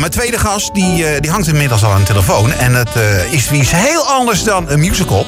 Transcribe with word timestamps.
mijn 0.00 0.12
tweede 0.12 0.38
gast 0.38 0.74
die, 0.74 1.06
eh, 1.06 1.20
die 1.20 1.30
hangt 1.30 1.46
inmiddels 1.46 1.84
al 1.84 1.92
aan 1.92 2.00
de 2.00 2.06
telefoon. 2.06 2.52
En 2.52 2.74
het 2.74 2.96
eh, 2.96 3.32
is 3.32 3.52
iets 3.52 3.70
heel 3.70 4.02
anders 4.02 4.44
dan 4.44 4.70
een 4.70 4.80
musical. 4.80 5.26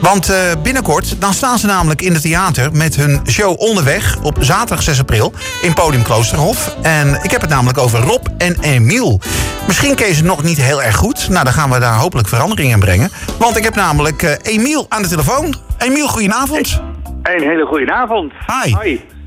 Want 0.00 0.30
eh, 0.30 0.36
binnenkort 0.62 1.20
dan 1.20 1.34
staan 1.34 1.58
ze 1.58 1.66
namelijk 1.66 2.02
in 2.02 2.12
het 2.12 2.22
theater 2.22 2.72
met 2.72 2.96
hun 2.96 3.20
show 3.26 3.60
Onderweg 3.60 4.16
op 4.22 4.36
zaterdag 4.40 4.82
6 4.82 5.00
april 5.00 5.32
in 5.62 5.74
Podium 5.74 6.02
Kloosterhof. 6.02 6.76
En 6.82 7.20
ik 7.22 7.30
heb 7.30 7.40
het 7.40 7.50
namelijk 7.50 7.78
over 7.78 8.00
Rob 8.00 8.26
en 8.38 8.56
Emiel. 8.60 9.20
Misschien 9.66 9.96
je 9.96 10.14
ze 10.14 10.24
nog 10.24 10.42
niet 10.42 10.62
heel 10.62 10.82
erg 10.82 10.96
goed. 10.96 11.28
Nou, 11.28 11.44
dan 11.44 11.52
gaan 11.52 11.70
we 11.70 11.78
daar 11.78 11.98
hopelijk 11.98 12.28
verandering 12.28 12.72
in 12.72 12.80
brengen. 12.80 13.10
Want 13.38 13.56
ik 13.56 13.64
heb 13.64 13.74
namelijk 13.74 14.38
Emiel 14.42 14.86
aan 14.88 15.02
de 15.02 15.08
telefoon. 15.08 15.54
Emiel, 15.78 16.08
goedenavond. 16.08 16.80
Een 17.22 17.48
hele 17.48 17.66
goede 17.66 17.92
avond. 17.92 18.32
Hi. 18.62 18.74
Hoi. 18.74 19.17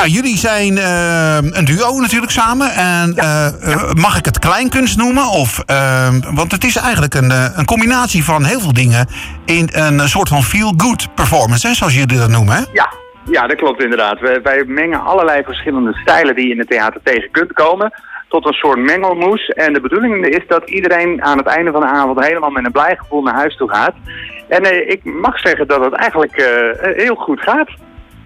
Nou, 0.00 0.12
jullie 0.12 0.36
zijn 0.36 0.78
eh, 0.78 1.36
een 1.58 1.64
duo 1.64 2.00
natuurlijk 2.00 2.32
samen. 2.32 2.70
En 2.70 3.12
eh, 3.16 3.46
eh, 3.46 3.92
mag 3.92 4.18
ik 4.18 4.24
het 4.24 4.38
kleinkunst 4.38 4.96
noemen? 4.96 5.26
Of, 5.28 5.62
eh, 5.66 6.08
want 6.34 6.52
het 6.52 6.64
is 6.64 6.76
eigenlijk 6.76 7.14
een, 7.14 7.30
een 7.56 7.64
combinatie 7.64 8.24
van 8.24 8.44
heel 8.44 8.60
veel 8.60 8.72
dingen 8.72 9.06
in 9.44 9.68
een 9.72 10.08
soort 10.08 10.28
van 10.28 10.42
feel-good 10.42 11.14
performance, 11.14 11.66
hè, 11.66 11.74
zoals 11.74 11.94
jullie 11.94 12.18
dat 12.18 12.28
noemen. 12.28 12.54
Hè? 12.54 12.62
Ja, 12.72 12.92
ja, 13.30 13.46
dat 13.46 13.56
klopt 13.56 13.82
inderdaad. 13.82 14.20
Wij, 14.20 14.42
wij 14.42 14.64
mengen 14.64 15.04
allerlei 15.04 15.42
verschillende 15.42 15.94
stijlen 15.94 16.34
die 16.34 16.46
je 16.46 16.52
in 16.52 16.58
het 16.58 16.70
theater 16.70 17.00
tegen 17.02 17.30
kunt 17.30 17.52
komen. 17.52 17.92
Tot 18.28 18.46
een 18.46 18.52
soort 18.52 18.78
mengelmoes. 18.78 19.48
En 19.48 19.72
de 19.72 19.80
bedoeling 19.80 20.26
is 20.26 20.46
dat 20.48 20.70
iedereen 20.70 21.22
aan 21.22 21.38
het 21.38 21.46
einde 21.46 21.70
van 21.70 21.80
de 21.80 21.86
avond 21.86 22.24
helemaal 22.24 22.50
met 22.50 22.64
een 22.64 22.72
blij 22.72 22.96
gevoel 22.96 23.22
naar 23.22 23.34
huis 23.34 23.56
toe 23.56 23.70
gaat. 23.70 23.94
En 24.48 24.62
eh, 24.62 24.90
ik 24.90 25.04
mag 25.04 25.38
zeggen 25.38 25.68
dat 25.68 25.84
het 25.84 25.92
eigenlijk 25.92 26.36
eh, 26.36 27.04
heel 27.04 27.14
goed 27.14 27.40
gaat. 27.40 27.68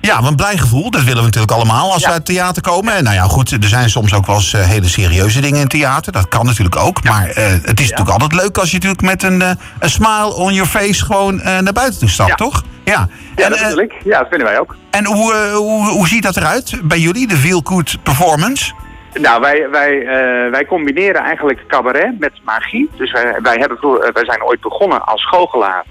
Ja, 0.04 0.22
een 0.22 0.36
blij 0.36 0.58
gevoel, 0.58 0.90
dat 0.90 1.02
willen 1.02 1.18
we 1.18 1.24
natuurlijk 1.24 1.52
allemaal 1.52 1.92
als 1.92 2.02
Ja. 2.02 2.06
we 2.06 2.12
uit 2.12 2.28
het 2.28 2.36
theater 2.36 2.62
komen. 2.62 2.94
En 2.94 3.04
nou 3.04 3.16
ja, 3.16 3.22
goed, 3.22 3.50
er 3.50 3.68
zijn 3.68 3.90
soms 3.90 4.14
ook 4.14 4.26
wel 4.26 4.36
eens 4.36 4.52
eh, 4.52 4.68
hele 4.68 4.88
serieuze 4.88 5.40
dingen 5.40 5.56
in 5.56 5.62
het 5.62 5.70
theater. 5.70 6.12
Dat 6.12 6.28
kan 6.28 6.46
natuurlijk 6.46 6.76
ook. 6.76 7.04
Maar 7.04 7.28
eh, 7.28 7.44
het 7.46 7.80
is 7.80 7.90
natuurlijk 7.90 8.10
altijd 8.10 8.34
leuk 8.42 8.58
als 8.58 8.70
je 8.70 8.74
natuurlijk 8.74 9.02
met 9.02 9.22
een, 9.22 9.42
eh, 9.42 9.50
een 9.78 9.90
smile 9.90 10.34
on 10.34 10.52
your 10.52 10.68
face 10.68 11.04
gewoon 11.04 11.36
naar 11.42 11.72
buiten 11.72 12.00
toe 12.00 12.08
stapt, 12.08 12.36
toch? 12.36 12.62
Ja. 12.84 13.08
Ja, 13.36 13.44
en, 13.44 13.50
dat 13.50 13.78
ik. 13.78 13.92
Ja, 14.04 14.18
dat 14.18 14.28
vinden 14.28 14.46
wij 14.46 14.58
ook. 14.58 14.76
en 14.90 15.04
hoe, 15.04 15.34
hoe, 15.54 15.88
hoe 15.88 16.08
ziet 16.08 16.22
dat 16.22 16.36
eruit 16.36 16.80
bij 16.82 16.98
jullie, 16.98 17.26
de 17.26 17.36
Feel 17.36 17.60
Good 17.64 17.96
Performance? 18.02 18.72
Nou, 19.20 19.40
wij, 19.40 19.68
wij, 19.70 20.04
wij 20.50 20.64
combineren 20.64 21.22
eigenlijk 21.22 21.64
cabaret 21.68 22.18
met 22.18 22.32
magie. 22.44 22.90
Dus 22.96 23.12
wij, 23.12 23.38
wij, 23.42 23.56
hebben 23.58 23.78
wij 24.12 24.24
zijn 24.24 24.42
ooit 24.42 24.60
begonnen 24.60 25.06
als 25.06 25.26
goochelaar. 25.26 25.84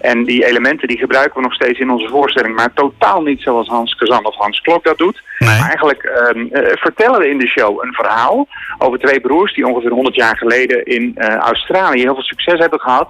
En 0.00 0.24
die 0.24 0.46
elementen 0.46 0.88
die 0.88 0.98
gebruiken 0.98 1.34
we 1.34 1.42
nog 1.42 1.54
steeds 1.54 1.78
in 1.78 1.90
onze 1.90 2.08
voorstelling. 2.08 2.54
Maar 2.54 2.72
totaal 2.72 3.22
niet 3.22 3.42
zoals 3.42 3.68
Hans 3.68 3.94
Kazan 3.94 4.26
of 4.26 4.36
Hans 4.36 4.60
Klok 4.60 4.84
dat 4.84 4.98
doet. 4.98 5.22
Nee. 5.38 5.48
Maar 5.48 5.66
eigenlijk 5.66 6.02
ehm, 6.02 6.46
eh, 6.46 6.76
vertellen 6.76 7.20
we 7.20 7.28
in 7.28 7.38
de 7.38 7.46
show 7.46 7.84
een 7.84 7.92
verhaal 7.92 8.48
over 8.78 8.98
twee 8.98 9.20
broers... 9.20 9.54
die 9.54 9.66
ongeveer 9.66 9.90
100 9.90 10.14
jaar 10.14 10.36
geleden 10.36 10.84
in 10.84 11.12
eh, 11.16 11.36
Australië 11.36 12.00
heel 12.00 12.14
veel 12.14 12.22
succes 12.22 12.58
hebben 12.58 12.80
gehad. 12.80 13.08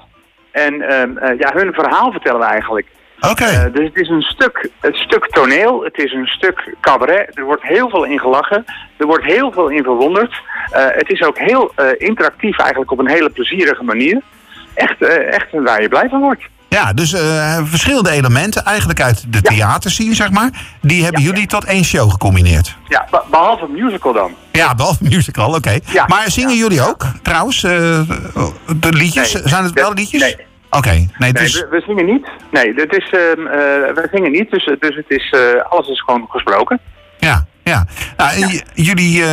En 0.51 0.83
ehm, 0.83 1.17
eh, 1.17 1.39
ja, 1.39 1.53
hun 1.53 1.73
verhaal 1.73 2.11
vertellen 2.11 2.41
we 2.41 2.47
eigenlijk. 2.47 2.87
Oké. 3.21 3.45
Eh, 3.45 3.73
dus 3.73 3.85
het 3.85 3.97
is 3.97 4.09
een 4.09 4.23
stuk, 4.23 4.71
een 4.81 4.95
stuk 4.95 5.27
toneel, 5.27 5.85
het 5.85 5.99
is 5.99 6.13
een 6.13 6.27
stuk 6.27 6.75
cabaret. 6.81 7.39
Er 7.39 7.45
wordt 7.45 7.63
heel 7.63 7.89
veel 7.89 8.05
in 8.05 8.19
gelachen, 8.19 8.65
er 8.97 9.07
wordt 9.07 9.25
heel 9.25 9.53
veel 9.53 9.69
in 9.69 9.83
verwonderd. 9.83 10.43
Het 10.71 11.11
is 11.11 11.23
ook 11.23 11.39
heel 11.39 11.73
interactief 11.99 12.59
eigenlijk 12.59 12.91
op 12.91 12.99
een 12.99 13.09
hele 13.09 13.31
plezierige 13.31 13.85
manier. 13.85 14.21
Echt, 14.75 15.03
echt 15.27 15.47
waar 15.53 15.83
je 15.83 15.89
blij 15.89 16.09
van 16.09 16.21
wordt. 16.21 16.43
Ja, 16.71 16.93
dus 16.93 17.13
eh, 17.13 17.59
verschillende 17.65 18.11
elementen 18.11 18.65
eigenlijk 18.65 19.01
uit 19.01 19.25
de 19.33 19.43
theaterscene, 19.43 20.15
zeg 20.15 20.31
maar. 20.31 20.51
Die 20.81 21.05
hebben 21.05 21.23
jullie 21.23 21.47
tot 21.47 21.65
één 21.65 21.85
show 21.85 22.11
gecombineerd. 22.11 22.77
Ja, 22.89 23.07
be- 23.11 23.23
behalve 23.31 23.67
musical 23.69 24.13
dan. 24.13 24.35
Ja, 24.53 24.75
behalve 24.75 25.05
musical, 25.05 25.55
oké. 25.55 25.79
Ja. 25.93 26.05
Maar 26.07 26.31
zingen 26.31 26.57
jullie 26.57 26.81
ook, 26.89 27.05
trouwens? 27.23 27.63
eh, 27.65 27.71
de 28.77 28.93
liedjes? 28.93 29.33
Nee. 29.33 29.43
Zijn 29.49 29.65
het 29.65 29.73
wel 29.73 29.93
liedjes? 29.93 30.21
nee. 30.21 30.37
Oké, 30.71 30.91
nee, 30.91 31.09
Nee, 31.19 31.33
dus... 31.33 31.53
we, 31.61 31.67
we 31.71 31.83
zingen 31.87 32.05
niet. 32.07 32.27
Nee, 32.51 32.73
het 32.75 32.93
is, 32.97 33.11
ehm, 33.11 33.47
eh, 33.47 33.95
we 33.95 34.09
zingen 34.13 34.31
niet, 34.33 34.51
dus, 34.51 34.65
dus 34.79 34.97
het 34.97 35.05
is, 35.09 35.35
alles 35.69 35.89
is 35.89 36.01
gewoon 36.03 36.27
gesproken. 36.29 36.81
Ja, 37.19 37.47
ja. 37.71 37.85
Nou, 38.17 38.61
jullie 38.75 39.23
eh, 39.23 39.29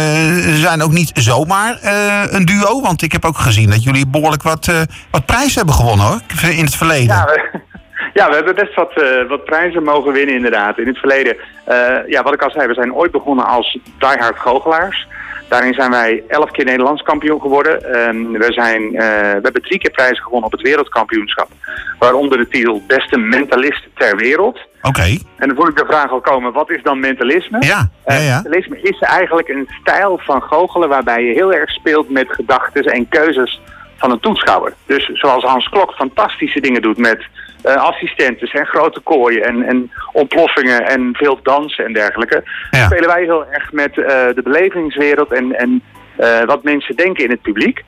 zijn 0.53 0.81
ook 0.81 0.91
niet 0.91 1.11
zomaar 1.13 1.77
eh, 1.81 2.23
een 2.29 2.45
duo. 2.45 2.81
Want 2.81 3.01
ik 3.01 3.11
heb 3.11 3.25
ook 3.25 3.37
gezien 3.37 3.69
dat 3.69 3.83
jullie 3.83 4.07
behoorlijk 4.07 4.43
wat, 4.43 4.67
eh, 4.67 4.81
wat 5.11 5.25
prijzen 5.25 5.57
hebben 5.57 5.75
gewonnen, 5.75 6.05
hoor. 6.05 6.19
In 6.49 6.65
het 6.65 6.75
verleden. 6.75 7.15
Ja, 7.15 7.25
we, 7.25 7.59
ja, 8.19 8.29
we 8.29 8.35
hebben 8.35 8.55
best 8.55 8.75
wat, 8.75 8.93
wat 9.27 9.45
prijzen 9.45 9.83
mogen 9.83 10.13
winnen 10.13 10.35
inderdaad. 10.35 10.77
In 10.77 10.87
het 10.87 10.97
verleden, 10.97 11.35
ja, 12.07 12.23
wat 12.23 12.33
ik 12.33 12.41
al 12.41 12.51
zei, 12.51 12.67
we 12.67 12.73
zijn 12.73 12.93
ooit 12.93 13.11
begonnen 13.11 13.45
als 13.45 13.77
diehard 13.99 14.39
goochelaars. 14.39 15.07
Daarin 15.47 15.73
zijn 15.73 15.91
wij 15.91 16.23
elf 16.27 16.51
keer 16.51 16.65
Nederlands 16.65 17.01
kampioen 17.01 17.41
geworden. 17.41 17.93
Ehm, 17.93 18.31
we, 18.31 18.53
zijn, 18.53 18.81
eh, 18.83 19.09
we 19.09 19.39
hebben 19.41 19.61
drie 19.61 19.79
keer 19.79 19.91
prijzen 19.91 20.23
gewonnen 20.23 20.45
op 20.45 20.51
het 20.51 20.61
wereldkampioenschap. 20.61 21.47
Waaronder 21.99 22.37
de 22.37 22.47
titel 22.47 22.81
beste 22.87 23.17
mentalist 23.17 23.87
ter 23.93 24.15
wereld. 24.17 24.59
Oké. 24.81 25.17
En 25.37 25.47
dan 25.47 25.55
voel 25.55 25.67
ik 25.67 25.75
de 25.75 25.85
vraag 25.87 26.11
al 26.11 26.21
komen, 26.21 26.53
wat 26.53 26.69
is 26.69 26.83
dan 26.83 26.99
mentalisme? 26.99 27.57
Ja, 27.59 27.67
ja, 27.67 27.89
Eh, 28.03 28.27
ja. 28.27 28.33
Mentalisme 28.35 28.81
is 28.81 28.99
eigenlijk 28.99 29.47
een 29.47 29.67
stijl 29.81 30.19
van 30.23 30.41
goochelen 30.41 30.89
waarbij 30.89 31.23
je 31.23 31.33
heel 31.33 31.53
erg 31.53 31.69
speelt 31.71 32.09
met 32.09 32.27
gedachten 32.29 32.83
en 32.83 33.09
keuzes 33.09 33.61
van 33.97 34.11
een 34.11 34.19
toeschouwer. 34.19 34.73
Dus 34.85 35.05
zoals 35.13 35.43
Hans 35.43 35.69
Klok 35.69 35.93
fantastische 35.93 36.59
dingen 36.59 36.81
doet 36.81 36.97
met 36.97 37.25
assistenten 37.63 38.49
en 38.49 38.65
grote 38.65 38.99
kooien 38.99 39.43
en, 39.43 39.63
en 39.63 39.91
ontploffingen 40.11 40.87
en 40.87 41.09
veel 41.13 41.39
dansen 41.43 41.85
en 41.85 41.93
dergelijke. 41.93 42.43
Ja. 42.71 42.85
Spelen 42.85 43.07
wij 43.07 43.23
heel 43.23 43.45
erg 43.51 43.71
met 43.71 43.97
eh, 43.97 44.05
de 44.35 44.41
belevingswereld 44.43 45.33
en, 45.33 45.59
en 45.59 45.81
eh, 46.15 46.43
wat 46.45 46.63
mensen 46.63 46.95
denken 46.95 47.23
in 47.23 47.29
het 47.29 47.41
publiek. 47.41 47.83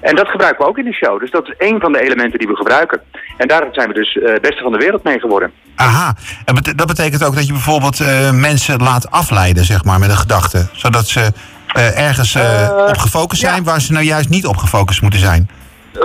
En 0.00 0.16
dat 0.16 0.28
gebruiken 0.28 0.64
we 0.64 0.70
ook 0.70 0.78
in 0.78 0.84
de 0.84 0.92
show. 0.92 1.20
Dus 1.20 1.30
dat 1.30 1.48
is 1.48 1.54
één 1.56 1.80
van 1.80 1.92
de 1.92 2.00
elementen 2.00 2.38
die 2.38 2.48
we 2.48 2.56
gebruiken. 2.56 3.00
En 3.36 3.48
daar 3.48 3.68
zijn 3.72 3.88
we 3.88 3.94
dus 3.94 4.18
eh 4.18 4.40
beste 4.40 4.62
van 4.62 4.72
de 4.72 4.78
wereld 4.78 5.02
mee 5.04 5.20
geworden. 5.20 5.52
Aha. 5.74 6.14
En 6.44 6.54
dat 6.76 6.86
betekent 6.86 7.24
ook 7.24 7.34
dat 7.34 7.46
je 7.46 7.52
bijvoorbeeld 7.52 8.00
eh, 8.00 8.30
mensen 8.30 8.82
laat 8.82 9.10
afleiden, 9.10 9.64
zeg 9.64 9.84
maar, 9.84 9.98
met 9.98 10.10
een 10.10 10.16
gedachte. 10.16 10.68
Zodat 10.72 11.06
ze 11.06 11.32
eh, 11.74 11.98
ergens 11.98 12.34
eh, 12.34 12.62
Eh, 12.62 12.86
op 12.88 12.98
gefocust 12.98 13.42
ja. 13.42 13.48
zijn 13.48 13.64
waar 13.64 13.80
ze 13.80 13.92
nou 13.92 14.04
juist 14.04 14.28
niet 14.28 14.46
op 14.46 14.56
gefocust 14.56 15.02
moeten 15.02 15.20
zijn. 15.20 15.48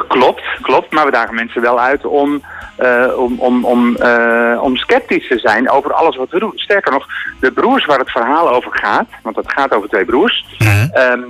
Klopt, 0.08 0.42
klopt. 0.62 0.92
Maar 0.92 1.06
we 1.06 1.12
dagen 1.12 1.36
mensen 1.36 1.62
wel 1.62 1.80
uit 1.80 2.06
om, 2.06 2.42
eh, 2.76 3.06
om, 3.16 3.40
om, 3.40 3.66
om, 3.66 3.96
eh, 3.96 4.60
om 4.62 4.76
sceptisch 4.76 5.28
te 5.28 5.40
zijn 5.40 5.70
over 5.70 5.94
alles 5.94 6.16
wat 6.16 6.30
we 6.30 6.40
doen. 6.40 6.52
Sterker 6.56 6.92
nog, 6.92 7.06
de 7.40 7.52
broers 7.52 7.86
waar 7.86 8.00
het 8.00 8.12
verhaal 8.12 8.50
over 8.50 8.72
gaat, 8.76 9.08
want 9.24 9.36
het 9.36 9.52
gaat 9.52 9.74
over 9.74 9.90
twee 9.90 10.06
broers, 10.06 10.46
Mhm. 10.58 10.88
ehm, 10.92 11.22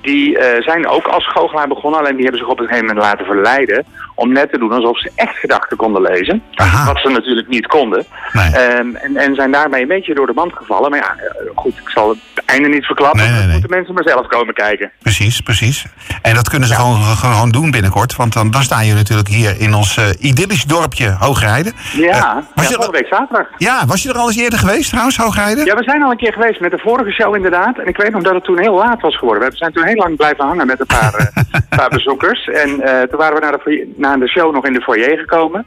die 0.00 0.38
eh, 0.38 0.62
zijn 0.62 0.88
ook 0.88 1.06
als 1.06 1.26
goochelaar 1.26 1.68
begonnen. 1.68 2.00
Alleen 2.00 2.14
die 2.14 2.22
hebben 2.22 2.40
zich 2.40 2.50
op 2.50 2.60
een 2.60 2.66
gegeven 2.66 2.86
moment 2.86 3.04
laten 3.04 3.26
verleiden 3.26 3.86
om 4.18 4.32
net 4.32 4.52
te 4.52 4.58
doen 4.58 4.72
alsof 4.72 4.98
ze 4.98 5.10
echt 5.14 5.36
gedachten 5.36 5.76
konden 5.76 6.02
lezen. 6.02 6.42
Aha. 6.54 6.86
Wat 6.86 7.00
ze 7.02 7.08
natuurlijk 7.08 7.48
niet 7.48 7.66
konden. 7.66 8.04
Nee. 8.32 8.50
Ehm, 8.52 8.94
en, 8.94 9.16
en 9.16 9.34
zijn 9.34 9.52
daarmee 9.52 9.82
een 9.82 9.88
beetje 9.88 10.14
door 10.14 10.26
de 10.26 10.32
mand 10.32 10.52
gevallen. 10.52 10.90
Maar 10.90 10.98
ja, 10.98 11.14
eh, 11.16 11.50
goed, 11.54 11.78
ik 11.78 11.88
zal 11.88 12.08
het 12.08 12.18
einde 12.44 12.68
niet 12.68 12.84
verklappen. 12.84 13.20
Nee, 13.20 13.28
nee, 13.28 13.36
Dat 13.36 13.46
nee. 13.46 13.52
moeten 13.52 13.76
mensen 13.76 13.94
maar 13.94 14.08
zelf 14.08 14.26
komen 14.26 14.54
kijken. 14.54 14.90
Precies, 15.02 15.40
precies. 15.40 15.84
En 16.22 16.34
dat 16.34 16.48
kunnen 16.48 16.68
ze 16.68 16.74
gewoon, 16.74 17.02
gewoon 17.02 17.50
doen 17.50 17.70
binnenkort. 17.70 18.16
Want 18.16 18.32
dan, 18.32 18.50
dan 18.50 18.62
staan 18.62 18.80
jullie 18.82 18.94
natuurlijk 18.94 19.28
hier 19.28 19.60
in 19.60 19.74
ons 19.74 19.96
eh, 19.96 20.04
idyllisch 20.18 20.64
dorpje 20.64 21.16
Hoogrijden. 21.18 21.72
Ja, 21.92 22.16
ja 22.16 22.42
was, 22.54 22.68
je, 22.68 22.74
volgende 22.74 22.98
week 22.98 23.08
zaterdag. 23.08 23.46
ja, 23.58 23.86
was 23.86 24.02
je 24.02 24.08
er 24.08 24.18
al 24.18 24.26
eens 24.26 24.36
eerder 24.36 24.58
geweest 24.58 24.88
trouwens, 24.88 25.16
Hoogrijden? 25.16 25.64
Ja, 25.64 25.74
we 25.74 25.82
zijn 25.82 26.02
al 26.02 26.10
een 26.10 26.16
keer 26.16 26.32
geweest 26.32 26.60
met 26.60 26.70
de 26.70 26.78
vorige 26.78 27.10
show 27.10 27.34
inderdaad. 27.34 27.78
En 27.78 27.86
ik 27.86 27.96
weet 27.96 28.12
nog 28.12 28.22
dat 28.22 28.34
het 28.34 28.44
toen 28.44 28.58
heel 28.58 28.74
laat 28.74 29.00
was 29.00 29.16
geworden. 29.18 29.50
We 29.50 29.56
zijn 29.56 29.72
toen 29.72 29.84
heel 29.84 29.96
lang 29.96 30.16
blijven 30.16 30.44
hangen 30.44 30.66
met 30.66 30.80
een 30.80 30.86
paar, 30.86 31.32
paar 31.78 31.88
bezoekers. 31.88 32.48
En 32.48 32.80
eh, 32.80 33.02
toen 33.08 33.18
waren 33.18 33.34
we 33.34 33.40
naar 33.40 33.58
de, 33.64 34.18
de 34.18 34.28
show 34.28 34.54
nog 34.54 34.66
in 34.66 34.72
de 34.72 34.80
foyer 34.80 35.18
gekomen. 35.18 35.66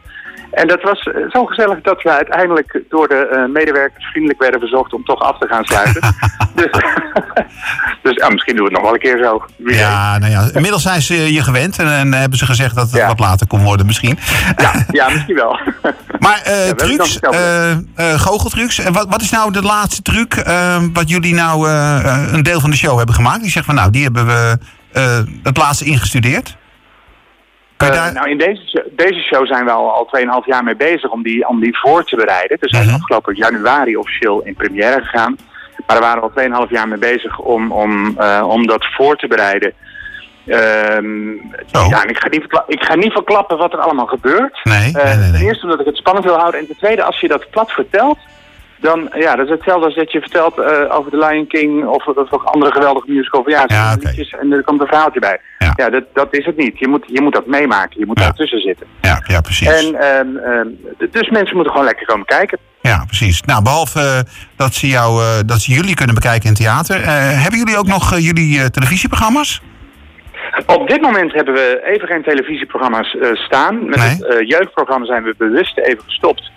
En 0.52 0.68
dat 0.68 0.82
was 0.82 1.00
eh, 1.00 1.14
zo 1.30 1.46
gezellig 1.46 1.82
dat 1.82 2.02
we 2.02 2.10
uiteindelijk 2.10 2.82
door 2.90 3.08
de 3.08 3.28
eh, 3.28 3.46
medewerkers 3.46 4.06
vriendelijk 4.06 4.40
werden 4.40 4.60
verzocht 4.60 4.94
om 4.94 5.04
toch 5.04 5.20
af 5.20 5.38
te 5.38 5.48
gaan 5.48 5.64
sluiten. 5.64 6.02
dus 6.56 6.72
dus 8.04 8.16
ja, 8.16 8.30
misschien 8.30 8.56
doen 8.56 8.66
we 8.66 8.72
het 8.72 8.82
nog 8.82 8.82
wel 8.82 8.94
een 8.94 9.00
keer 9.00 9.24
zo. 9.24 9.44
Wie 9.58 9.68
weet. 9.68 9.78
Ja, 9.78 10.18
nou 10.18 10.32
ja, 10.32 10.50
inmiddels 10.54 10.82
zijn 10.82 11.02
ze 11.02 11.34
je 11.34 11.44
gewend 11.44 11.80
en, 11.80 11.88
en 11.88 12.14
hebben 12.14 12.38
ze 12.38 12.46
gezegd 12.46 12.76
dat 12.76 12.92
het 12.92 12.96
Ja. 12.96 13.08
wat 13.08 13.20
later 13.20 13.48
kon 13.48 13.64
worden 13.64 13.86
misschien. 13.86 14.20
ja, 14.56 14.86
ja, 15.00 15.10
misschien 15.10 15.36
wel. 15.36 15.60
Maar 16.20 16.42
hebben 16.44 16.68
het 16.68 16.78
trucs, 16.78 17.20
goocheltrucs. 18.22 18.80
En 18.80 18.94
wat, 18.94 19.06
wat 19.10 19.22
is 19.22 19.30
nou 19.30 19.52
de 19.52 19.62
laatste 19.62 20.02
truc 20.02 20.44
wat 20.94 21.10
jullie 21.10 21.34
nou 21.34 21.70
een 22.32 22.44
deel 22.44 22.60
van 22.60 22.70
de 22.70 22.78
show 22.78 22.98
hebben 22.98 23.16
gemaakt? 23.16 23.42
Die 23.42 23.52
zegt 23.52 23.66
van 23.66 23.76
nou, 23.76 23.92
die 23.92 24.04
hebben 24.04 24.26
we 24.26 24.58
het 25.44 25.58
laatste 25.58 25.86
ingestudeerd. 25.86 26.58
Eh, 27.78 27.92
daar... 27.92 28.14
nou, 28.14 28.30
in 28.30 28.38
deze, 28.38 28.62
show- 28.68 28.88
deze 28.92 29.20
show 29.20 29.48
zijn 29.48 29.66
we 29.66 29.72
al, 29.72 29.92
al 29.92 30.10
2,5 30.44 30.46
jaar 30.48 30.64
mee 30.64 30.76
bezig 30.76 31.10
om 31.10 31.24
die, 31.24 31.48
om 31.48 31.60
die 31.60 31.78
voor 31.80 32.04
te 32.06 32.16
bereiden. 32.16 32.58
Dus 32.60 32.72
we 32.72 32.78
zijn 32.78 32.88
Mhm. 32.90 32.96
afgelopen 32.96 33.36
januari 33.36 33.98
officieel 33.98 34.42
in 34.42 34.54
première 34.56 35.02
gegaan. 35.02 35.36
Maar 35.88 36.00
daar 36.00 36.06
waren 36.06 36.22
we 36.22 36.28
al 36.28 36.66
2,5 36.66 36.72
jaar 36.72 36.88
mee 36.88 36.98
bezig 36.98 37.40
om, 37.40 37.72
om, 37.72 38.18
eh, 38.20 38.46
om 38.48 38.68
dat 38.68 38.86
voor 38.96 39.16
te 39.16 39.28
bereiden. 39.28 39.74
Ehm, 40.48 41.36
Zo. 41.72 41.86
ja, 41.90 42.04
en 42.04 42.10
ik 42.10 42.18
ga, 42.18 42.28
niet 42.30 42.44
ik 42.68 42.84
ga 42.84 42.96
niet 42.96 43.12
verklappen 43.12 43.58
wat 43.58 43.74
er 43.74 43.80
allemaal 43.80 44.06
gebeurt. 44.06 44.60
Nee, 44.64 44.98
Eh, 44.98 45.04
nee, 45.06 45.16
nee, 45.18 45.32
Ten 45.32 45.42
eerste 45.42 45.64
omdat 45.64 45.80
ik 45.80 45.86
het 45.86 45.98
spannend 45.98 46.26
wil 46.26 46.38
houden. 46.38 46.60
En 46.60 46.68
ten 46.68 46.78
tweede, 46.78 47.04
als 47.04 47.20
je 47.20 47.28
dat 47.28 47.50
plat 47.50 47.72
vertelt, 47.72 48.18
dan 48.82 49.10
ja, 49.14 49.36
dat 49.36 49.46
is 49.46 49.52
hetzelfde 49.52 49.86
als 49.86 49.96
dat 49.96 50.12
je 50.12 50.20
vertelt 50.20 50.58
eh, 50.58 50.96
over 50.98 51.12
The 51.12 51.18
Lion 51.18 51.48
King 51.48 51.86
of, 51.86 52.06
of 52.08 52.46
andere 52.46 52.72
geweldige 52.72 53.12
musical. 53.12 53.50
Ja, 53.50 53.66
en 54.40 54.52
er 54.52 54.64
komt 54.64 54.82
een 54.82 54.88
verhaaltje 54.88 55.20
bij. 55.20 55.40
Ja. 55.60 55.74
Ja, 55.76 55.90
dat, 55.90 56.04
dat 56.14 56.28
is 56.32 56.46
het 56.46 56.58
niet. 56.58 56.80
Je 56.80 56.88
moet, 56.88 57.04
je 57.08 57.22
moet 57.22 57.34
dat 57.34 57.46
meemaken. 57.46 58.00
Je 58.00 58.06
moet 58.06 58.20
Ja. 58.20 58.24
daartussen 58.26 58.60
zitten. 58.60 58.88
Ja, 59.02 59.24
ja 59.28 59.42
precies. 59.42 59.68
En 59.68 59.96
ehm, 59.96 60.38
ehm, 60.38 60.68
dus 61.12 61.30
mensen 61.30 61.56
moeten 61.56 61.72
gewoon 61.72 61.88
lekker 61.88 62.06
komen 62.06 62.26
kijken. 62.26 62.58
Ja, 62.82 63.04
precies. 63.06 63.42
Nou, 63.42 63.64
behalve 63.64 64.00
eh, 64.00 64.20
dat, 64.56 64.74
ze 64.74 64.88
jou, 64.88 65.22
eh, 65.22 65.40
dat 65.46 65.60
ze 65.62 65.74
jullie 65.74 65.96
kunnen 65.96 66.16
bekijken 66.16 66.50
in 66.50 66.56
theater, 66.56 67.06
hebben 67.42 67.60
jullie 67.60 67.78
ook 67.78 67.88
nog 67.88 68.18
jullie 68.20 68.70
televisieprogramma's? 68.70 69.62
Op 70.66 70.88
dit 70.88 71.02
moment 71.02 71.34
hebben 71.34 71.54
we 71.54 71.82
even 71.84 72.08
geen 72.08 72.24
televisieprogramma's 72.24 73.16
staan. 73.34 73.86
Met 73.90 73.98
Nee. 74.00 74.10
het 74.10 74.50
jeugdprogramma 74.50 75.06
zijn 75.06 75.24
we 75.24 75.36
bewust 75.38 75.78
even 75.78 76.04
gestopt. 76.04 76.52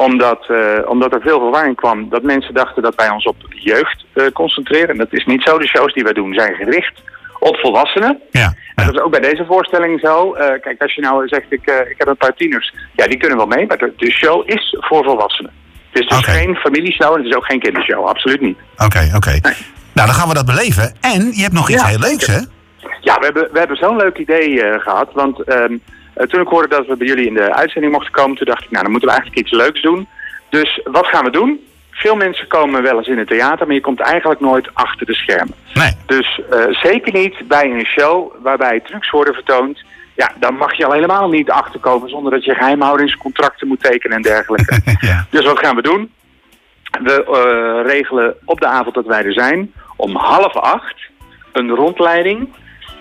Omdat, 0.00 0.46
eh, 0.48 0.88
omdat 0.88 1.14
er 1.14 1.20
veel 1.20 1.38
verwarring 1.38 1.76
kwam 1.76 2.08
dat 2.08 2.22
mensen 2.22 2.54
dachten 2.54 2.82
dat 2.82 2.94
wij 2.94 3.10
ons 3.10 3.24
op 3.24 3.36
jeugd 3.48 4.04
eh, 4.12 4.24
concentreren. 4.32 4.88
En 4.88 4.98
dat 4.98 5.12
is 5.12 5.24
niet 5.24 5.42
zo. 5.42 5.58
De 5.58 5.66
shows 5.66 5.94
die 5.94 6.02
wij 6.02 6.12
doen 6.12 6.34
zijn 6.34 6.54
gericht 6.54 7.02
op 7.38 7.56
volwassenen. 7.56 8.20
Ja. 8.30 8.44
En 8.44 8.54
ja. 8.74 8.84
dat 8.84 8.94
is 8.94 9.00
ook 9.00 9.10
bij 9.10 9.20
deze 9.20 9.44
voorstelling 9.44 10.00
zo. 10.00 10.34
Eh, 10.34 10.60
kijk, 10.60 10.82
als 10.82 10.94
je 10.94 11.00
nou 11.00 11.28
zegt, 11.28 11.46
ik, 11.48 11.86
ik 11.90 11.94
heb 11.98 12.08
een 12.08 12.16
paar 12.16 12.34
tieners. 12.34 12.74
Ja, 12.92 13.06
die 13.06 13.18
kunnen 13.18 13.36
wel 13.36 13.46
mee, 13.46 13.66
maar 13.66 13.78
de, 13.78 13.92
de 13.96 14.10
show 14.10 14.50
is 14.50 14.76
voor 14.78 15.04
volwassenen. 15.04 15.52
Het 15.90 16.02
is 16.02 16.08
dus 16.08 16.24
geen 16.24 16.56
familieshow 16.56 17.12
en 17.12 17.18
het 17.18 17.30
is 17.30 17.36
ook 17.36 17.44
geen 17.44 17.60
kindershow. 17.60 18.06
Absoluut 18.06 18.40
niet. 18.40 18.58
Oké, 18.76 19.10
oké. 19.14 19.30
Nee. 19.30 19.56
Nou, 19.92 20.06
dan 20.06 20.14
gaan 20.14 20.28
we 20.28 20.34
dat 20.34 20.46
beleven. 20.46 20.94
En 21.00 21.32
je 21.32 21.42
hebt 21.42 21.54
nog 21.54 21.70
iets 21.70 21.82
Ja, 21.82 21.88
heel 21.88 21.98
leuks, 21.98 22.26
hè? 22.26 22.38
Ja, 23.00 23.18
we 23.18 23.24
hebben, 23.24 23.48
we 23.52 23.58
hebben 23.58 23.76
zo'n 23.76 23.96
leuk 23.96 24.18
idee 24.18 24.62
eh, 24.62 24.80
gehad. 24.80 25.12
Want 25.12 25.42
ehm, 25.42 25.72
eh, 25.72 25.78
toen 26.28 26.40
ik 26.40 26.48
hoorde 26.48 26.68
dat 26.68 26.86
we 26.86 26.96
bij 26.96 27.06
jullie 27.06 27.26
in 27.26 27.34
de 27.34 27.54
uitzending 27.54 27.92
mochten 27.92 28.12
komen, 28.12 28.36
toen 28.36 28.46
dacht 28.46 28.64
ik, 28.64 28.70
nou, 28.70 28.82
dan 28.82 28.90
moeten 28.90 29.08
we 29.08 29.14
eigenlijk 29.14 29.46
iets 29.46 29.56
leuks 29.56 29.82
doen. 29.82 30.08
Dus 30.48 30.80
wat 30.84 31.06
gaan 31.06 31.24
we 31.24 31.30
doen? 31.30 31.64
Veel 31.90 32.16
mensen 32.16 32.46
komen 32.46 32.82
wel 32.82 32.96
eens 32.96 33.08
in 33.08 33.18
het 33.18 33.28
theater, 33.28 33.66
maar 33.66 33.74
je 33.74 33.80
komt 33.80 34.00
eigenlijk 34.00 34.40
nooit 34.40 34.68
achter 34.72 35.06
de 35.06 35.14
schermen. 35.14 35.54
Nee. 35.74 35.92
Dus 36.06 36.40
eh, 36.50 36.64
zeker 36.70 37.12
niet 37.12 37.48
bij 37.48 37.70
een 37.70 37.86
show 37.86 38.32
waarbij 38.42 38.80
trucs 38.80 39.10
worden 39.10 39.34
vertoond. 39.34 39.84
Ja, 40.16 40.32
dan 40.38 40.54
mag 40.54 40.74
je 40.76 40.86
al 40.86 40.92
helemaal 40.92 41.28
niet 41.28 41.50
achterkomen 41.50 42.08
zonder 42.08 42.32
dat 42.32 42.44
je 42.44 42.54
geheimhoudingscontracten 42.54 43.68
moet 43.68 43.82
tekenen 43.82 44.16
en 44.16 44.22
dergelijke. 44.22 44.80
ja. 45.00 45.26
Dus 45.30 45.44
wat 45.44 45.58
gaan 45.58 45.76
we 45.76 45.82
doen? 45.82 46.12
We 47.02 47.24
eh, 47.24 47.92
regelen 47.92 48.34
op 48.44 48.60
de 48.60 48.66
avond 48.66 48.94
dat 48.94 49.06
wij 49.06 49.24
er 49.24 49.32
zijn 49.32 49.72
om 49.96 50.16
half 50.16 50.56
acht 50.56 50.96
een 51.52 51.70
rondleiding 51.70 52.48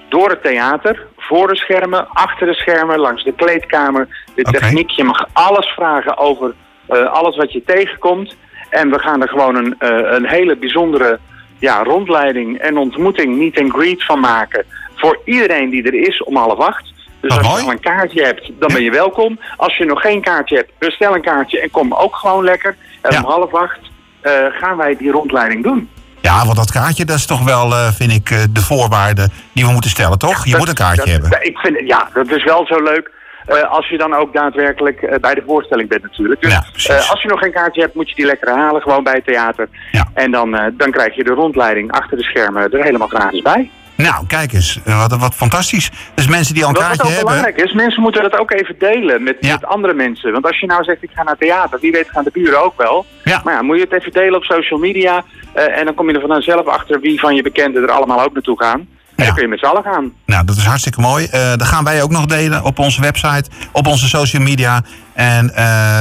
door 0.10 0.30
het 0.30 0.44
theater, 0.44 1.06
voor 1.18 1.48
de 1.48 1.56
schermen, 1.56 2.08
achter 2.10 2.48
de 2.48 2.54
schermen, 2.54 3.00
langs 3.00 3.24
de 3.24 3.34
kleedkamer, 3.34 4.08
de 4.36 4.44
techniek. 4.44 4.90
Je 4.90 5.04
mag 5.04 5.28
alles 5.34 5.66
vragen 5.68 6.18
over 6.18 6.54
eh, 6.88 7.12
alles 7.12 7.36
wat 7.36 7.52
je 7.52 7.64
tegenkomt. 7.66 8.36
En 8.70 8.90
we 8.92 9.00
gaan 9.00 9.22
er 9.22 9.30
gewoon 9.30 9.56
een, 9.56 9.76
eh, 9.80 10.12
een 10.12 10.28
hele 10.28 10.56
bijzondere 10.56 11.20
ja, 11.60 11.84
rondleiding 11.84 12.58
en 12.58 12.78
ontmoeting, 12.78 13.38
meet 13.38 13.60
and 13.60 13.72
greet 13.74 14.06
van 14.06 14.20
maken. 14.20 14.66
Voor 14.96 15.22
iedereen 15.26 15.70
die 15.70 15.84
er 15.84 15.94
is 15.94 16.24
om 16.24 16.36
half 16.36 16.60
acht. 16.60 16.94
Dus 17.22 17.36
Wat 17.36 17.46
als 17.46 17.60
je 17.60 17.66
al 17.66 17.72
een 17.72 17.80
kaartje 17.80 18.24
hebt, 18.24 18.52
dan 18.60 18.74
ben 18.74 18.84
je 18.84 18.92
welkom. 18.92 19.40
Als 19.58 19.78
je 19.78 19.86
nog 19.86 20.02
geen 20.02 20.22
kaartje 20.22 20.56
hebt, 20.56 20.72
bestel 20.78 21.16
een 21.16 21.22
kaartje 21.22 21.60
en 21.60 21.72
kom 21.72 21.94
ook 21.94 22.16
gewoon 22.16 22.44
lekker. 22.44 22.76
En 23.02 23.12
Ja. 23.12 23.18
om 23.18 23.26
half 23.30 23.54
acht 23.54 23.80
eh, 24.22 24.46
gaan 24.50 24.78
wij 24.78 24.98
die 24.98 25.12
rondleiding 25.12 25.64
doen. 25.64 25.90
Ja, 26.22 26.46
want 26.46 26.58
dat 26.58 26.72
kaartje, 26.72 27.06
dat 27.06 27.16
is 27.18 27.26
toch 27.26 27.44
wel, 27.44 27.74
eh, 27.74 27.92
vind 27.92 28.12
ik, 28.12 28.30
eh, 28.30 28.40
de 28.50 28.62
voorwaarde 28.62 29.30
die 29.54 29.66
we 29.66 29.72
moeten 29.72 29.90
stellen, 29.90 30.18
toch? 30.18 30.46
Je 30.46 30.50
Dat- 30.52 30.60
moet 30.60 30.70
een 30.70 30.76
kaartje 30.76 31.12
dat- 31.12 31.22
hebben. 31.22 31.48
Ik 31.48 31.58
vind, 31.58 31.88
ja, 31.88 32.10
dat 32.14 32.30
is 32.32 32.44
wel 32.44 32.66
zo 32.66 32.84
leuk. 32.84 33.18
eh, 33.46 33.72
als 33.72 33.90
je 33.90 33.98
dan 33.98 34.14
ook 34.14 34.34
daadwerkelijk 34.34 35.18
bij 35.22 35.34
de 35.36 35.44
voorstelling 35.46 35.90
bent 35.90 36.02
natuurlijk. 36.02 36.42
Dus 36.42 36.52
Ja, 36.86 36.96
als 37.10 37.22
je 37.22 37.28
nog 37.28 37.40
geen 37.40 37.52
kaartje 37.52 37.82
hebt, 37.82 37.96
moet 37.96 38.10
je 38.10 38.16
die 38.16 38.26
lekker 38.26 38.58
halen. 38.58 38.82
Gewoon 38.82 39.04
bij 39.04 39.14
het 39.14 39.26
theater. 39.26 39.68
Ja. 39.92 40.08
En 40.14 40.32
dan, 40.32 40.74
dan 40.78 40.92
krijg 40.92 41.16
je 41.16 41.24
de 41.24 41.34
rondleiding 41.34 41.92
achter 41.92 42.18
de 42.18 42.24
schermen 42.24 42.72
er 42.72 42.84
helemaal 42.84 43.08
gratis 43.08 43.42
bij. 43.42 43.70
Nou, 44.08 44.26
kijk 44.28 44.54
eens. 44.54 44.80
eh, 44.86 45.00
Wat, 45.08 45.20
wat 45.20 45.36
fantastisch. 45.36 45.92
Dus 46.16 46.28
mensen 46.28 46.54
die 46.54 46.64
al 46.64 46.70
een 46.70 46.76
Wat, 46.76 46.84
wat 46.88 46.92
kaartje 46.98 47.08
ook 47.12 47.18
hebben... 47.18 47.34
belangrijk 47.36 47.68
is, 47.68 47.74
mensen 47.74 48.02
moeten 48.02 48.22
dat 48.22 48.38
ook 48.40 48.52
even 48.52 48.76
delen 48.80 49.24
met, 49.24 49.38
Ja. 49.40 49.52
met 49.52 49.66
andere 49.66 49.94
mensen. 49.94 50.32
Want 50.32 50.46
als 50.46 50.60
je 50.60 50.66
nou 50.66 50.84
zegt, 50.84 51.04
ik 51.04 51.10
ga 51.14 51.24
naar 51.24 51.38
theater, 51.38 51.80
wie 51.80 51.92
weet 51.92 52.10
gaan 52.10 52.24
de 52.24 52.30
buren 52.34 52.64
ook 52.64 52.74
wel. 52.78 53.06
Ja. 53.24 53.42
Maar 53.44 53.54
ja, 53.54 53.62
moet 53.62 53.78
je 53.78 53.84
het 53.84 53.94
even 53.94 54.12
delen 54.12 54.36
op 54.36 54.44
social 54.44 54.80
media. 54.80 55.24
eh, 55.54 55.78
en 55.80 55.86
dan 55.86 55.94
kom 55.96 56.10
je 56.10 56.20
er 56.20 56.28
vanzelf 56.28 56.66
achter 56.68 57.00
wie 57.00 57.20
van 57.20 57.36
je 57.36 57.42
bekenden 57.44 57.84
er 57.84 57.92
allemaal 57.92 58.22
ook 58.24 58.34
naartoe 58.34 58.58
gaan. 58.64 58.88
Ja. 59.16 59.26
dan 59.26 59.34
kun 59.34 59.44
je 59.44 59.50
met 59.50 59.60
z'n 59.60 59.66
allen 59.66 59.84
gaan. 59.84 60.14
Nou, 60.26 60.46
dat 60.46 60.56
is 60.56 60.66
hartstikke 60.66 61.02
mooi. 61.02 61.26
Eh 61.26 61.50
dat 61.56 61.68
gaan 61.68 61.84
wij 61.84 62.02
ook 62.04 62.12
nog 62.12 62.26
delen 62.26 62.64
op 62.64 62.80
onze 62.80 63.02
website, 63.02 63.50
op 63.72 63.88
onze 63.88 64.08
social 64.08 64.42
media. 64.42 64.82
En 65.14 65.46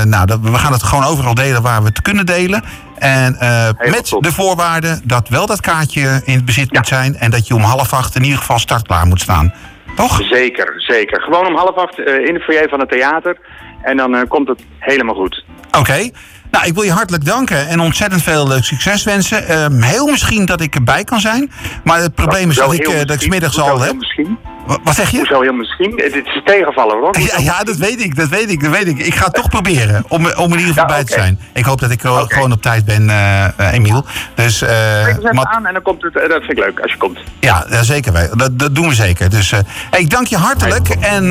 nou, 0.08 0.26
dat, 0.26 0.38
we 0.42 0.54
gaan 0.58 0.72
het 0.72 0.82
gewoon 0.82 1.04
overal 1.04 1.34
delen 1.34 1.62
waar 1.62 1.80
we 1.80 1.86
het 1.88 2.02
kunnen 2.02 2.26
delen. 2.26 2.62
En 2.98 3.36
eh, 3.38 3.68
met 3.90 4.08
top. 4.08 4.22
de 4.22 4.32
voorwaarde 4.32 5.00
dat 5.04 5.28
wel 5.28 5.46
dat 5.46 5.60
kaartje 5.60 6.22
in 6.24 6.34
het 6.34 6.44
bezit 6.44 6.72
moet 6.72 6.86
zijn. 6.86 7.16
En 7.16 7.30
dat 7.30 7.46
je 7.46 7.54
om 7.54 7.62
half 7.62 7.92
acht 7.92 8.14
in 8.14 8.22
ieder 8.22 8.38
geval 8.38 8.58
startklaar 8.58 9.06
moet 9.06 9.20
staan. 9.20 9.52
Toch? 9.98 10.20
Zeker, 10.30 10.74
zeker. 10.76 11.20
Gewoon 11.20 11.46
om 11.46 11.56
half 11.56 11.76
acht 11.76 11.98
eh, 11.98 12.26
in 12.26 12.34
de 12.34 12.40
foyer 12.40 12.68
van 12.68 12.80
het 12.80 12.88
theater. 12.88 13.38
En 13.82 13.96
dan 13.96 14.14
eh, 14.14 14.28
komt 14.28 14.48
het 14.48 14.60
helemaal 14.78 15.14
goed. 15.14 15.44
Oké. 15.78 16.10
Nou, 16.50 16.66
ik 16.66 16.74
wil 16.74 16.82
je 16.82 16.92
hartelijk 16.92 17.24
danken 17.24 17.68
en 17.68 17.80
ontzettend 17.80 18.22
veel 18.22 18.52
eh, 18.52 18.60
succes 18.60 19.04
wensen. 19.04 19.48
Ehm, 19.48 19.80
heel 19.82 20.06
misschien 20.06 20.46
dat 20.46 20.60
ik 20.60 20.74
erbij 20.74 21.04
kan 21.04 21.20
zijn. 21.20 21.50
Maar 21.84 22.00
het 22.00 22.14
probleem 22.14 22.50
is 22.50 22.56
dat 22.56 22.72
ik, 22.72 23.08
dat 23.08 23.22
ik 23.22 23.28
middags 23.28 23.60
al 23.60 23.80
heb. 23.80 23.94
Misschien? 23.94 24.38
Wa- 24.68 24.78
Wat 24.84 24.94
zeg 24.94 25.10
je? 25.10 25.16
Hoezo 25.16 25.40
heel 25.40 25.52
misschien? 25.52 25.98
Eh, 25.98 26.12
Dit 26.12 26.26
is 26.26 26.34
een 26.34 26.44
tegenvaller 26.44 26.96
hoor. 26.98 27.18
Ja, 27.18 27.38
ja, 27.38 27.62
dat 27.64 27.76
weet 27.76 28.00
ik, 28.04 28.16
dat 28.16 28.28
weet 28.28 28.50
ik, 28.50 28.62
dat 28.62 28.70
weet 28.70 28.86
ik. 28.88 28.98
Ik 28.98 29.14
ga 29.14 29.24
het 29.24 29.34
toch 29.34 29.48
proberen 29.48 30.04
om, 30.08 30.26
om 30.26 30.52
in 30.52 30.58
ieder 30.58 30.66
geval 30.74 30.88
Ja, 30.88 30.94
bij 30.94 31.04
te 31.04 31.12
zijn. 31.12 31.40
Ik 31.54 31.64
hoop 31.64 31.80
dat 31.80 31.90
ik 31.90 32.04
eh, 32.04 32.22
gewoon 32.26 32.52
op 32.52 32.62
tijd 32.62 32.84
ben, 32.84 33.10
eh, 33.10 33.44
eh, 33.44 33.72
Emiel. 33.72 34.04
Dus, 34.34 34.62
eh, 34.62 34.68
Kijk 34.68 35.06
eens 35.08 35.18
even 35.18 35.34
maar- 35.34 35.44
aan 35.46 35.66
en 35.66 35.72
dan 35.72 35.82
komt 35.82 36.02
het. 36.02 36.16
eh, 36.16 36.28
dat 36.28 36.38
vind 36.42 36.58
ik 36.58 36.64
leuk 36.64 36.80
als 36.80 36.92
je 36.92 36.98
komt. 36.98 37.18
ja, 37.40 37.64
zeker. 37.82 38.12
wij- 38.12 38.30
Dat, 38.36 38.58
dat 38.58 38.74
doen 38.74 38.88
we 38.88 38.94
zeker. 38.94 39.30
Dus 39.30 39.52
eh, 39.52 39.58
hey, 39.90 40.00
ik 40.00 40.10
dank 40.10 40.26
je 40.26 40.36
hartelijk. 40.36 40.88
En 40.88 41.24
uh, 41.24 41.30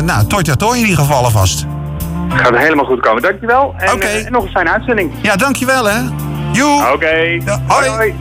nou, 0.00 0.26
toi 0.26 0.42
toi 0.42 0.56
toi 0.56 0.74
in 0.78 0.86
ieder 0.86 1.04
geval 1.04 1.24
alvast. 1.24 1.64
Gaat 2.28 2.56
helemaal 2.56 2.84
goed 2.84 3.00
komen. 3.00 3.22
Dankjewel. 3.22 3.74
En, 3.78 4.00
eh, 4.00 4.26
en 4.26 4.32
nog 4.32 4.42
een 4.44 4.50
fijne 4.50 4.70
uitzending. 4.70 5.12
Ja, 5.22 5.36
dankjewel 5.36 5.84
hè. 5.84 5.98
Joe. 6.52 6.92
Oké. 6.92 7.38
Hoi. 7.66 8.14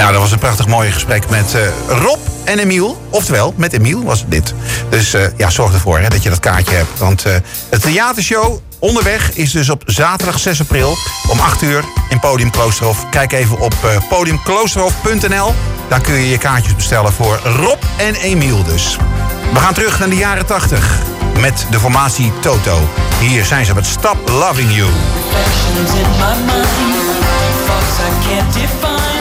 Nou, 0.00 0.12
dat 0.12 0.20
was 0.20 0.32
een 0.32 0.38
prachtig 0.38 0.66
mooi 0.66 0.90
gesprek 0.90 1.30
met 1.30 1.54
eh, 1.54 1.62
Rob 1.88 2.18
en 2.44 2.58
Emiel. 2.58 3.00
Oftewel, 3.10 3.54
met 3.56 3.72
Emiel 3.72 4.02
was 4.04 4.20
het 4.20 4.30
dit. 4.30 4.54
Dus 4.88 5.14
eh, 5.14 5.22
ja, 5.36 5.50
zorg 5.50 5.72
ervoor 5.72 5.98
hè, 5.98 6.08
dat 6.08 6.22
je 6.22 6.28
dat 6.28 6.40
kaartje 6.40 6.74
hebt. 6.74 6.98
Want 6.98 7.24
eh 7.24 7.34
het 7.70 7.82
theatershow 7.82 8.58
onderweg 8.78 9.32
is 9.34 9.52
dus 9.52 9.68
op 9.68 9.82
zaterdag 9.86 10.38
6 10.38 10.60
april 10.60 10.96
om 11.28 11.40
8 11.40 11.62
uur 11.62 11.84
in 12.08 12.20
Podium 12.20 12.50
Kloosterhof. 12.50 13.08
Kijk 13.10 13.32
even 13.32 13.58
op 13.58 13.74
podiumkloosterhof.nl. 14.08 15.54
Daar 15.88 16.00
kun 16.00 16.14
je 16.14 16.28
je 16.28 16.38
kaartjes 16.38 16.74
bestellen 16.74 17.12
voor 17.12 17.40
Rob 17.44 17.82
en 17.96 18.14
Emiel 18.14 18.62
dus. 18.64 18.96
We 19.52 19.58
gaan 19.58 19.74
terug 19.74 19.98
naar 19.98 20.08
de 20.08 20.16
jaren 20.16 20.46
80 20.46 20.98
met 21.40 21.66
de 21.70 21.80
formatie 21.80 22.32
Toto. 22.40 22.88
Hier 23.20 23.44
zijn 23.44 23.64
ze 23.64 23.74
met 23.74 23.86
Stop 23.86 24.28
Loving 24.28 24.74
You. 24.74 24.88
reflections 24.88 25.94
in 25.94 26.10
my 26.18 26.34
mind, 26.46 26.66
thoughts 27.66 28.00
I 28.00 28.10
can't 28.28 28.54
define. 28.54 29.19